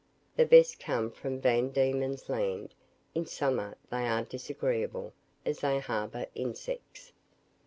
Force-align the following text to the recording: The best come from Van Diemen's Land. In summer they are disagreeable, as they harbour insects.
The 0.35 0.47
best 0.47 0.79
come 0.79 1.11
from 1.11 1.39
Van 1.41 1.69
Diemen's 1.69 2.27
Land. 2.27 2.73
In 3.13 3.27
summer 3.27 3.77
they 3.91 4.07
are 4.07 4.23
disagreeable, 4.23 5.13
as 5.45 5.59
they 5.59 5.77
harbour 5.77 6.25
insects. 6.33 7.13